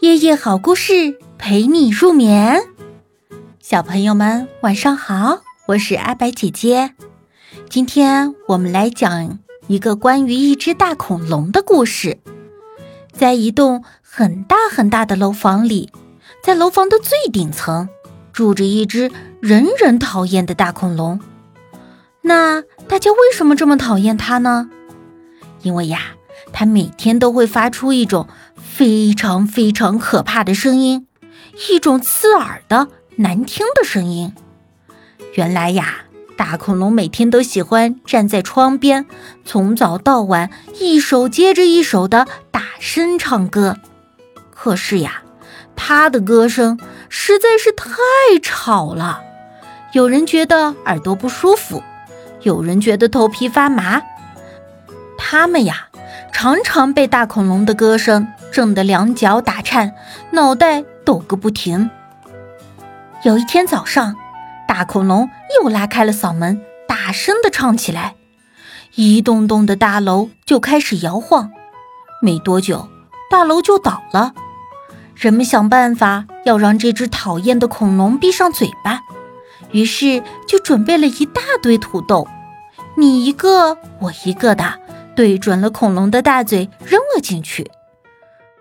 [0.00, 2.62] 夜夜好故事陪你入眠，
[3.58, 6.94] 小朋友们晚上好，我是阿白姐姐。
[7.68, 12.18] 今天我们来讲一个关于一只大恐龙的故事。
[13.12, 15.90] 在一栋很大很大的楼房里，
[16.44, 17.88] 在楼房的最顶层
[18.32, 21.18] 住着一只人人讨厌的大恐龙。
[22.22, 24.70] 那大家为什么这么讨厌它呢？
[25.62, 26.00] 因为呀，
[26.52, 28.28] 它每天都会发出一种。
[28.78, 31.08] 非常非常可怕的声音，
[31.68, 32.86] 一种刺耳的
[33.16, 34.32] 难听的声音。
[35.34, 36.04] 原来呀，
[36.36, 39.04] 大恐龙每天都喜欢站在窗边，
[39.44, 43.78] 从早到晚，一首接着一首的大声唱歌。
[44.54, 45.24] 可是呀，
[45.74, 47.88] 它的歌声实在是太
[48.40, 49.20] 吵了，
[49.92, 51.82] 有人觉得耳朵不舒服，
[52.42, 54.00] 有人觉得头皮发麻。
[55.16, 55.87] 他们呀，
[56.32, 58.28] 常常被大恐龙的歌声。
[58.50, 59.94] 震得两脚打颤，
[60.30, 61.90] 脑袋抖个不停。
[63.22, 64.16] 有一天早上，
[64.66, 65.28] 大恐龙
[65.60, 68.14] 又拉开了嗓门，大声地唱起来，
[68.94, 71.50] 一栋栋的大楼就开始摇晃。
[72.22, 72.88] 没多久，
[73.30, 74.32] 大楼就倒了。
[75.14, 79.02] 人们想办法要让这只讨厌的恐龙闭上嘴巴，
[79.72, 82.26] 于是就准备了一大堆土豆，
[82.96, 84.80] 你一个我一个的，
[85.18, 87.68] 对准了恐龙的大嘴扔了进去。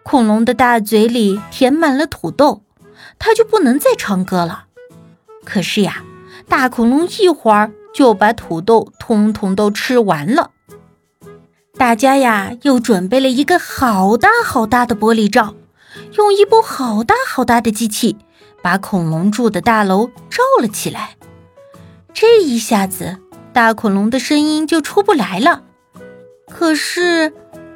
[0.02, 2.63] 恐龙的大嘴里填满了土豆，
[3.19, 4.66] 它就不能再唱歌了。
[5.45, 6.02] 可是呀，
[6.50, 10.50] 大恐龙一会儿就把土豆通通都吃完了。
[11.78, 15.53] 大家呀，又准备了一个好大好大的玻璃罩，
[16.16, 18.17] 用一部好大好大的机器
[18.63, 21.17] 把恐龙住的大楼罩了起来。
[22.16, 23.19] 这一下子，
[23.53, 25.66] 大恐龙的声音就出不来了。
[26.58, 27.33] 可是，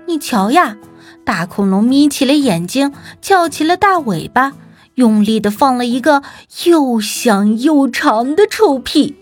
[0.08, 0.76] 你瞧呀。
[1.24, 4.54] 大恐龙眯起了眼睛，翘起了大尾巴，
[4.96, 6.24] 用力地放了一个
[6.66, 9.18] 又响又长的臭屁。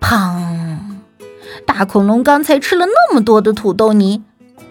[0.00, 0.78] 砰！
[1.66, 4.22] 大恐龙刚才吃了那么多的土豆泥，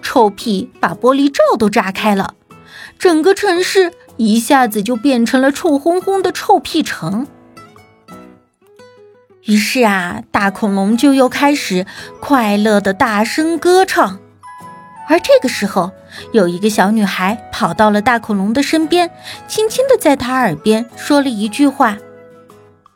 [0.02, 2.34] 臭屁把玻璃罩都炸开了，
[2.98, 7.28] 整个城市一下子就变成了臭烘烘的臭屁城。
[9.48, 11.86] 于是啊，大恐龙就又开始
[12.20, 14.20] 快乐的大声歌唱。
[15.08, 15.92] 而这个时候，
[16.34, 19.10] 有一个小女孩跑到了大恐龙的身边，
[19.48, 21.98] 轻轻地在他耳边说了一句话：“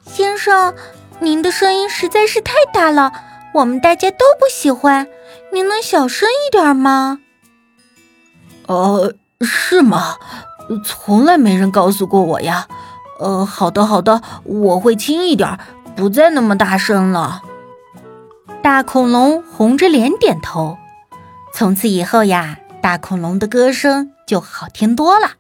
[0.06, 0.74] 先生，
[1.20, 3.14] 您的声音实在是太大了，
[3.54, 5.08] 我们大家都不喜欢，
[5.54, 7.20] 您能小声一点吗
[8.68, 10.18] ？”“呃，是吗？
[10.84, 12.68] 从来没人告诉过我呀。
[13.20, 15.58] 呃，好的，好的，我会轻一点，
[15.96, 17.42] 不再那么大声了。”
[18.64, 20.78] 大恐龙红着脸点头。
[21.54, 25.32] 从此以后呀，大恐龙的歌声就好听多了，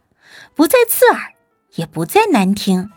[0.55, 1.33] 不再刺耳，
[1.75, 2.89] 也不再难听。